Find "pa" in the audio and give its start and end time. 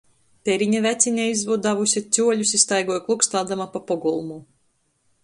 3.77-3.83